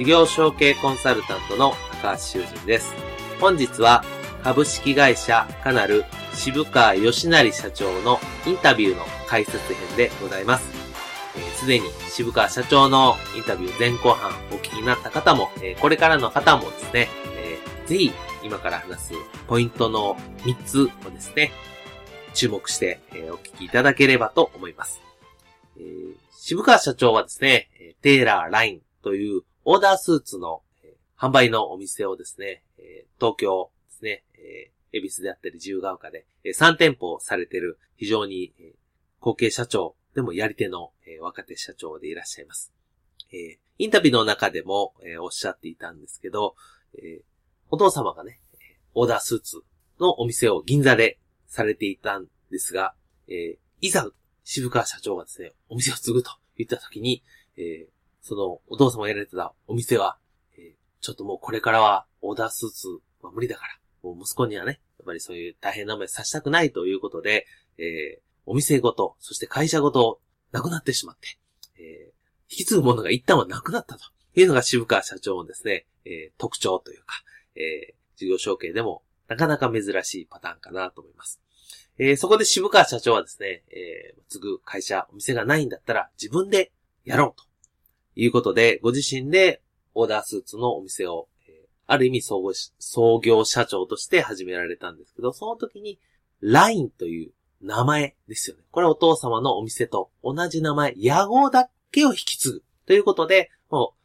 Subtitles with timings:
[0.00, 2.94] 事業承継コンサルタントの高橋修人です。
[3.38, 4.02] 本日は
[4.42, 10.64] 株式会社カナル渋川義成社長のインタビューの解説編でございます。
[11.54, 19.12] す、で、に渋川社長のインタビュー前後半お聞きになった方も、えー、これからの方もですね、えー、ぜひ今から話す
[19.48, 21.52] ポイントの3つをですね、
[22.32, 25.02] 注目して、え、お聞きいただければと思います。
[25.76, 27.68] えー、渋川社長はですね、
[28.00, 38.74] テーラーラインというオーダースーツの、えー、販売のお店をですね、えー、東京ですね、えー、恵比寿であったり自由が丘で、えー、3店舗されている非常に、えー、
[39.20, 42.72] 後継社長でもやり手の、えー、若手社長でいらっしゃいます。
[43.32, 46.54] えー、インタビューの中でも、えー、おっしゃっていたんですけど、
[46.94, 47.22] えー、
[47.70, 48.40] お父様がね、
[48.94, 49.62] オーダースーツ
[50.00, 52.94] のお店を銀座でされていたんですが、
[53.28, 54.08] えー、いざ
[54.44, 57.22] 渋川社長がですね、お店を継ぐと言った時に、
[57.56, 60.18] えー、その、お父様がやられてたお店は、
[60.56, 62.88] えー、ちょっともうこれからはオーダースーツ
[63.22, 67.46] は無理だから、もう息子にはね、やっぱりそういう大変な思いさせたくないということで、
[67.78, 70.20] えー、お店ごと、そして会社ごと、
[70.52, 71.38] なくなってしまって、
[71.78, 72.12] えー、
[72.50, 74.04] 引き継ぐものが一旦はなくなったと
[74.34, 77.22] いうのが渋川社長のですね、えー、特徴というか、
[77.54, 81.40] えー、事業承継でもなかなか珍しいパターンかなと思います。
[81.98, 86.72] えー、そこで渋川社長はですね、えー、継ぐ会社、お店がないんだったら自分で
[87.04, 87.46] やろうと
[88.22, 89.62] いうことで、ご自身で
[89.94, 92.42] オーダースーツのお店を、えある意味創
[92.78, 95.98] 創業社長として始められたんですけど、その時に、
[96.40, 97.32] ラインという
[97.62, 98.62] 名前ですよね。
[98.70, 102.62] これはお父様のお店と同じ名前、屋号だけを引き継ぐ。
[102.86, 104.00] ということで、もう、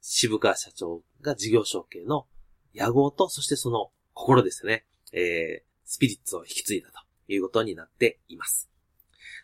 [0.00, 2.26] 渋川社長が事業承継の
[2.72, 4.84] 屋号と、そしてその心ですね。
[5.12, 8.70] えー、スピリッツを引き継いだということになっています。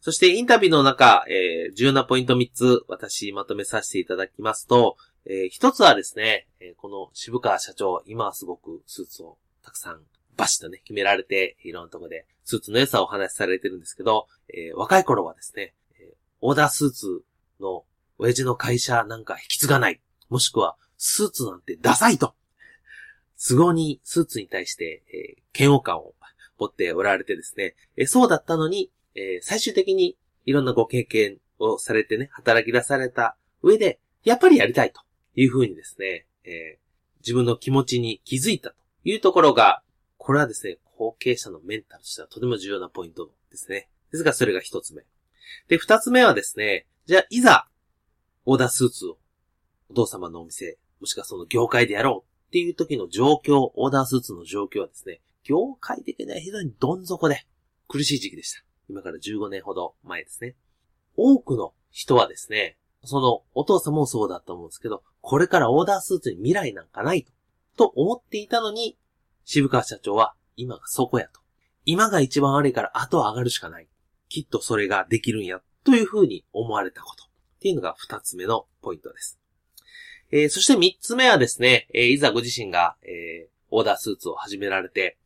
[0.00, 10.00] そしてインタビューの中、えー、重要なポイント3つ私まとめさせていただきますと、えー、1つはですね、えー、この渋川社長、今はすごくスーツをたくさん
[10.36, 17.22] バシッとね、決められて、いろんなところでスーツの良さをお話しされてるんですけど、えー、若い頃はですね、えー、オーダースーツ
[17.60, 17.84] の
[18.18, 20.00] 親父の会社なんか引き継がない。
[20.28, 22.34] もしくは、スーツなんてダサいと。
[23.38, 26.14] 都合にスーツに対して、えー、嫌悪感を
[26.58, 35.00] 持っておられてですね、えー、そうだったのに、えー、最終的にいろんなご経験をされてね、働き出された上で、やっぱりやりたいと
[35.34, 39.82] いうふうにですね、えー、自分の気持ちに気づいたというところが、
[40.16, 43.88] これはですね、後継者のメンタルとしてはとても重要なポイントですね。
[44.12, 45.02] ですが、それが一つ目。
[45.68, 47.68] で、二つ目はですね、じゃあ、いざ、
[48.44, 49.18] オーダースーツを、
[49.90, 57.46] お父様のお店、もしくはその業界でやろうっていう時の状況、オーダースーツの状況はですね、業界的には非常にどん底で
[57.88, 58.67] 苦しい時期でした。
[58.88, 60.56] 今から15年ほど前ですね。
[61.16, 67.32] 多くの人はですね、そのお父さんもそうだと思うんですけど、これからオーダースーツに未来なんかないと、
[67.76, 68.98] と思っていたのに、
[69.44, 71.40] 渋川社長は今がそこやと。
[71.84, 73.88] 今が一番悪いから後は上がるしかない。
[74.28, 77.24] きっとそれができるんや、というふうに思われたこと。
[77.24, 77.28] っ
[77.60, 79.40] ていうのが二つ目のポイントです。
[80.30, 85.18] えー、そして三つ目はですね、えー、いざご自身が、えー、オーダースーツを始められて、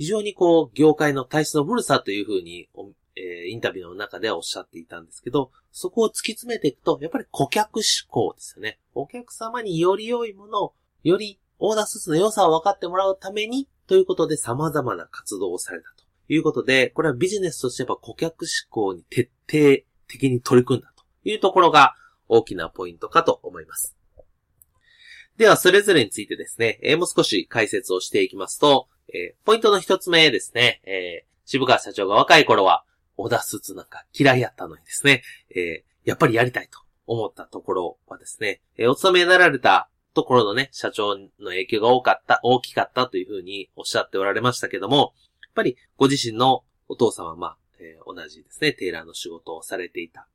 [0.00, 2.70] 非常にこう、業界の体質の古さというふうに、
[3.16, 8.78] えー、インタビューの中ではおっしゃっていたんですけど、そこを突き詰めていくと、やっぱり顧客志向ですよね。
[8.94, 21.94] お客様により良いものを、よりオーダースーツの良さを分かってもらうために、ということで様々な活動をされたということで、これはビジネスとしてやっぱ顧客志向に徹底的に取り組んだというところが
[22.26, 23.94] 大きなポイントかと思います。
[25.36, 32.84] では、それぞれについてですね、え、もう少し解説をしていきますと、えー、ポイントの一つ目ですね、えー、渋川社長が若い頃は、
[33.16, 35.22] オーダースーツなんか嫌いやったのにですね、
[35.54, 50.26] えー、やっぱりやりたいと思ったところはですね、えー、お勤めになられたところのね、社長の影響が多かった、大きかったというふうにおっしゃっておられましたけども、やっぱりご自身のお父様は、まあ、えー、同じですね、テーラーの仕事をされていた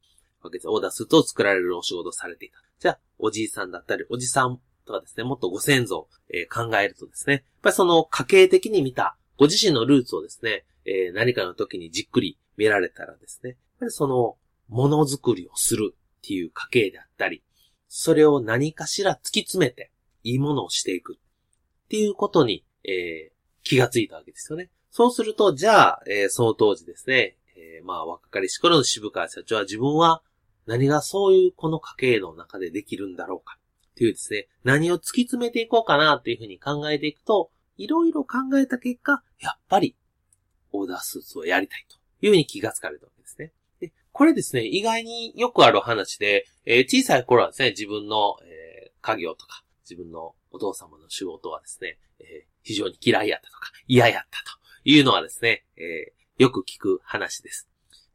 [0.41, 0.69] わけです。
[0.69, 2.61] オーダースーツを作られるお仕事をされていた。
[2.79, 14.37] じゃあ、おじいさんだったり、おじさんとかですね、もっとご先祖、えー、考えるとですね、やっぱりその家系的に見た、ご自身のルーツをですね、えー、何かの時にじっくり見られたらですね、やっぱりその、
[14.67, 17.43] ものづくりをするっていう家系であったり、
[17.87, 19.91] それを何かしら突き詰めて、
[20.23, 24.69] いいものをしていくっていうことに、えー、気がついたわけですよね。
[24.89, 30.23] そうすると、じゃあ、えー、その当時ですね、えー、まあ、若かりし頃の渋川社長は自分は
[30.65, 33.57] 何がそういうこの家系の中でできるんだろうか
[33.95, 39.95] っていうですね、何を突き詰めていこうかなっていうふうに考えていくと、いろいろ考えた結果、やっぱり、
[40.73, 41.95] オーダースーツをやりたいと
[42.25, 43.53] いうふうに気がつかれたわけですね。
[43.79, 52.25] で、これですね、意外によくある話で、えー、小さい頃はですね、自分の、えー、家業とか、自分のお父様の仕事はですね、えー、
[52.63, 57.69] 非常に嫌いやったとか、嫌やったというのはですね、えー、よく聞く話です。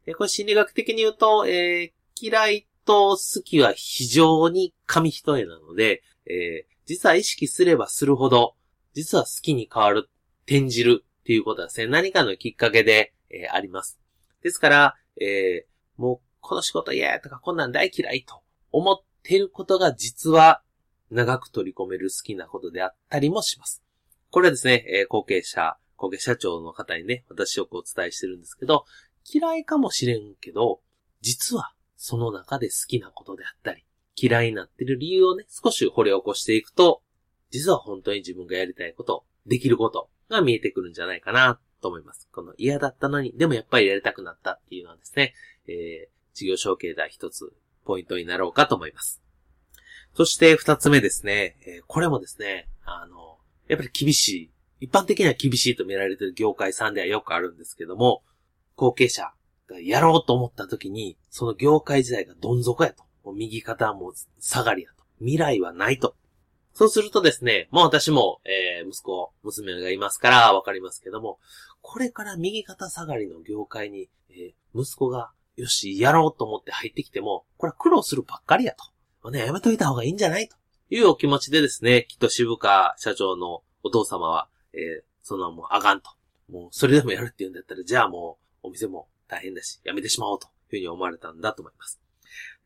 [0.05, 1.91] で、これ心理学的に言うと、えー、
[2.21, 8.55] 嫌いと好きは非常に紙一重なので、えー、実は意識すればするほど、
[8.93, 10.09] 実は好きに変わる、
[10.45, 13.99] 転じるっていうことはですね、何かのきっかけで、えー、あります。
[14.41, 18.41] ですから、えー、もうこの仕事嫌やとかこんなん大嫌いと
[18.71, 20.61] 思ってることが実は
[21.11, 23.83] 長く取り込める好きなことであったりもします。
[24.31, 28.85] これはですね、えー、後継者、後継社長の方にね、私よくお伝えしてるんですけど、
[29.31, 30.81] 嫌いかもしれんけど、
[31.21, 37.03] 実はその中で好きなことであったり、嫌いになってる理由をね、少し掘り起こしていくと、
[37.51, 42.27] 実は本当に自分がやりたいこと、できることが見えてくるんじゃないかなと思います。
[42.31, 45.35] この嫌だったのに、でもやっぱりやりたくなったっていうのはですね、
[45.67, 47.53] えー、事業承継で一つ
[47.85, 49.21] ポイントになろうかと思います。
[50.15, 53.37] そして二つ目ですね、えー、これもですね、あの、
[53.67, 58.23] やっぱり厳しい、一般的には厳しいと見られている業界さんではよくあるんですけども、
[58.75, 59.31] 後継者
[59.79, 63.03] やろうと思った時に、その業界時代がどん底やと。
[63.23, 65.03] もう右肩はもう下がりやと。
[65.19, 66.15] 未来はないと。
[66.73, 71.37] そうするとですね、もう私も、えー、息子、娘がいますからわかりますけども、
[71.81, 78.85] これから右肩下がりの業界に、えー、息子が、よし、やろうと思って入ってきても、これは苦労するばっかりやと。
[79.23, 80.55] もうね、やめといた方がいいんじゃないと
[80.89, 86.09] いうお気持ちでですね、きっと渋川社長のお父様は、えー、そのもうあがんと。
[86.49, 92.01] もう、それでもやるって言うんだったら、じゃあもう、お店も大変だし、やめてしまおうというふうに思われたんだと思います。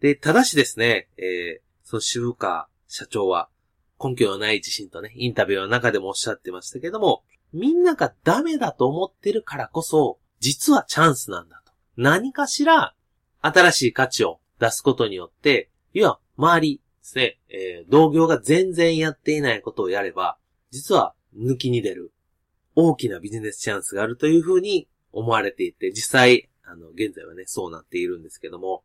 [0.02, 3.50] で、ただしですね、えー、その渋川社長は、
[4.04, 7.24] 根拠のない自信とね、インタビューの中でもおっしゃってましたけども、
[7.54, 11.72] みんながダメだと思ってるからこそ、実はチャンスなんだと。
[11.96, 12.96] 何かしら、
[13.42, 20.38] 新しい価値を出すことによって、いや、周りですね、えー、同業が全然やっていないことをやれば、
[20.72, 22.12] 実は抜きに出る
[22.76, 28.84] 大きなビジネスチャンスがあるというふうに思われていて、実際、あの、現在はね、そうなっているんですけども、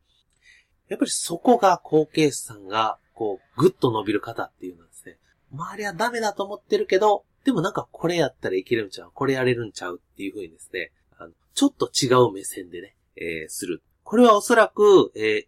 [0.87, 5.17] やっぱりそこが後継者さんが、こう、ぐっと伸びる方っていうのはですね、
[5.51, 13.81] 周りはダメだと思ってるけど、でもなんかこれやったらいけるんちゃうこれやれるんちゃうっていうふうにですね、あの、ちょっと違う目線でね、えー、する。
[14.03, 15.45] これはおそらく、えー、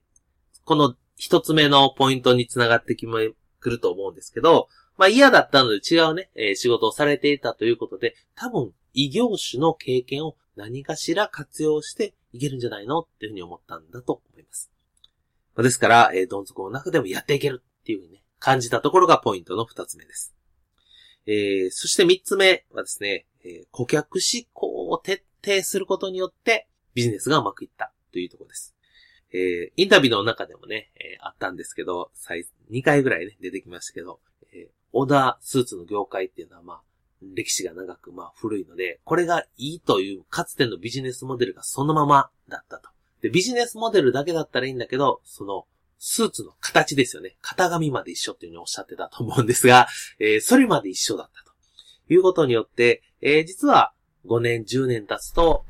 [0.65, 3.19] この一つ目のポイントにつながってきま、
[3.59, 12.99] くると思うんですけど、まあ嫌だったので違うね、えー、仕事をされていたということで、多分異業種の経験を何かしら活用していけるんじゃないの？
[12.99, 14.71] っていうふうに思ったんだと思います。
[15.57, 20.35] ですから、えー、どん底の中でもやっていけるっていうふうにね、感じたところがポイントの二つ目です。
[21.25, 28.75] えー、そして三つ目はですね、えー、顧客思考を徹底することによってビジネスがうまくいったというところです。
[29.31, 32.11] えー、インタビューの中でもね、えー、あったんですけど、
[32.71, 34.19] 2回ぐらいね、出てきましたけど、
[34.53, 36.81] えー、オーダースーツの業界っていうのはまあ、
[37.35, 42.89] 歴史が長く、まあ古いので、これがいいというかつてのビジネスモデルがそのままだったと。
[43.21, 45.65] で、ビジネスモデルだけだったらいいんだけど、その、
[45.97, 47.37] スーツの形ですよね。
[47.41, 49.87] 型紙まで一緒っていうふうにおっしゃってたと思うんですが、
[50.19, 51.53] えー、それまで一緒だったと。
[52.09, 53.93] いうことによって、えー、実は
[54.25, 55.65] 5年、10年経つと、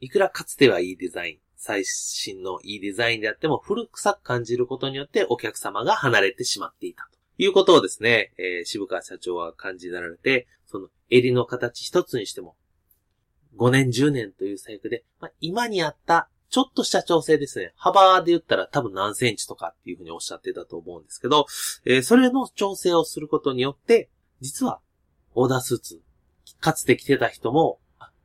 [0.00, 12.56] いくらかつてはいいデザイン、最新のいいデザインであっても古臭く感じることによってお客様が離れてしまっていたいうことをですね、えー、渋川社長は感じられて、その襟の形一つにしても、
[13.58, 17.72] 5年10年という細工で、まあ、今にあったちょっとした調整ですね。
[17.76, 21.46] 幅で言ったら多分何センチとかっていうふうにおっしゃってたと思うんですけど、
[21.84, 24.08] えー、それの調整をすることによって、
[24.40, 24.80] 実は、
[25.34, 26.00] オーダースーツ、
[26.60, 27.80] かつて着てた人も、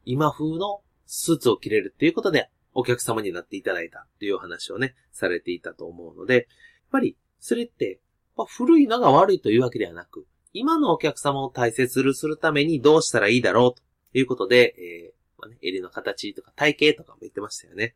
[0.05, 6.43] 今風のスーツを着れるっていうことで、お客様になっていただいたっていう話をね、されていたと思うので、やっ
[6.91, 7.99] ぱり、それって、
[8.39, 13.81] まあ、古いのが悪いというわけではなく、今のお客様を大切にするためにどうしたらいいだろうと
[14.17, 17.95] いうことで、えー、まあね、襟の形とか体型とかも言ってましたよね。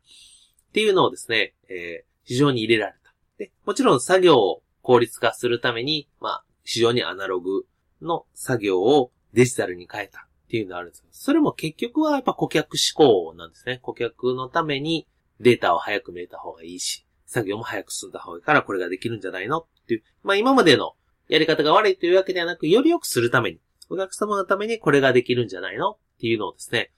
[0.68, 3.14] っていうのをですね、えー、非常に入れられた。
[3.38, 7.64] で、もちろん作業を効率化するために、まあ、非常にアナログ
[8.02, 13.78] の作業をデジタルに変えたっていうのがあるんですけど、それも結局はやっぱ顧客志向なんですね。
[13.80, 15.08] 顧客のために
[15.40, 19.58] データを早く見れた方がいいし、作業も早く進んだ方がいいからこれができるんじゃないの？
[19.60, 20.94] っていう、まあ今までの
[21.28, 25.92] やり方が悪いというわけではなく、より良くするために、お客様のためにこれができるんじゃないの？
[25.92, 26.92] っていうのをですね、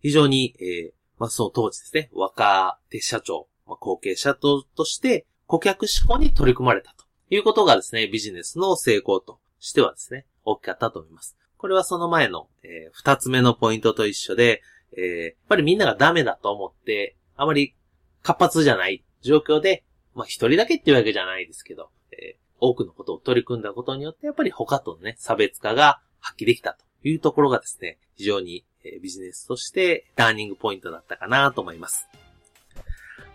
[0.00, 11.36] 非常に、えー、まあその当時ですね、若手社長、まあ、後継者ととして顧客志向に取り組まれたということがですね、ビジネスの成功としてはですね、大きかったと思います。
[11.56, 14.62] これはその前の、えー、二つ目のポイントと一緒で、
[14.96, 17.76] えー、やっぱりみんながダメだと思って、あまり
[18.22, 32.08] 活発じゃない状況で、まあ一人だけっていうわけじゃないですけど、えー、多くのことを取り組んだことによって、やっぱり他とのね、差別化が発揮できたというところがですね、非常に、えビジネスとしてターニングポイントだったかなと思います。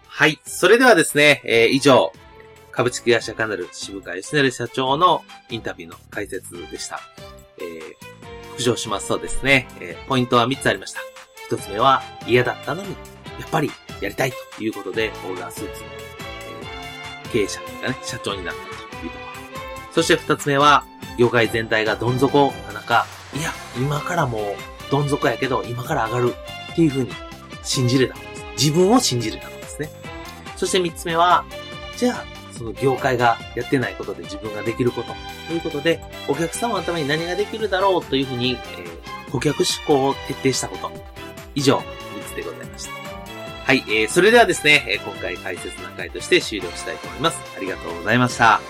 [0.08, 0.40] はい。
[0.46, 2.12] それではですね、えー、以上、
[2.72, 7.00] 株式会社カナル渋川義成社長のインタビューの解説でした。
[7.60, 11.00] えー、復唱しますとですね、えー、ポイントは3つありました。
[11.50, 12.92] 1つ目は嫌だったのに、
[13.40, 15.88] やっぱりやりたいということで、オーダースーツの、
[17.26, 19.92] えー、経営者がね、社長になったというところ。
[19.92, 20.86] そして2つ目は、
[21.18, 26.34] 業界全体がどん底な中、いや、今からもうどん底やけど、今から上がる
[26.72, 27.10] っていうふうに
[27.64, 28.46] 信じれたんです。
[28.58, 29.90] 自分を信じれたんですね。
[30.56, 31.46] そして3つ目は、
[31.98, 35.14] じゃあ、その業界がやってないことで自分ができること、
[35.48, 40.92] ということで、お客様のために何ができるだろうというふうに、えー、顧客志向を徹底したこと。
[41.56, 41.84] 以上、3
[42.24, 43.07] つでございました。
[43.68, 47.38] はい、えー、それではですね、今回解説の回として終了したいと思います。
[47.58, 48.62] ありがとうございました。